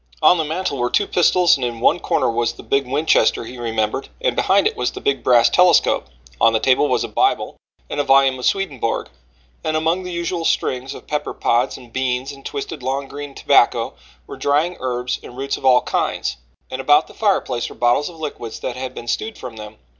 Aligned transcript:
On 0.23 0.39
the 0.39 0.43
mantel 0.43 0.79
were 0.79 0.89
two 0.89 1.05
pistols 1.05 1.55
and 1.57 1.63
in 1.63 1.79
one 1.79 1.99
corner 1.99 2.27
was 2.27 2.53
the 2.53 2.63
big 2.63 2.87
Winchester 2.87 3.43
he 3.45 3.59
remembered 3.59 4.09
and 4.19 4.35
behind 4.35 4.65
it 4.65 4.75
was 4.75 4.89
the 4.89 4.99
big 4.99 5.23
brass 5.23 5.47
telescope. 5.47 6.07
On 6.41 6.53
the 6.53 6.59
table 6.59 6.87
was 6.89 7.03
a 7.03 7.07
Bible 7.07 7.55
and 7.87 7.99
a 7.99 8.03
volume 8.03 8.39
of 8.39 8.45
Swedenborg, 8.47 9.09
and 9.63 9.77
among 9.77 10.01
the 10.01 10.11
usual 10.11 10.43
strings 10.43 10.95
of 10.95 11.05
pepper 11.05 11.35
pods 11.35 11.77
and 11.77 11.93
beans 11.93 12.31
and 12.31 12.43
twisted 12.43 12.81
long 12.81 13.07
green 13.07 13.35
tobacco 13.35 13.93
were 14.25 14.37
drying 14.37 14.75
herbs 14.79 15.19
and 15.21 15.37
roots 15.37 15.55
of 15.57 15.65
all 15.65 15.83
kinds, 15.83 16.37
and 16.71 16.81
about 16.81 17.05
the 17.05 17.13
fireplace 17.13 17.69
were 17.69 17.75
bottles 17.75 18.09
of 18.09 18.19
liquids 18.19 18.59
that 18.61 18.75
had 18.75 18.95
been 18.95 19.07
stewed 19.07 19.37
from 19.37 19.55
them. 19.57 19.77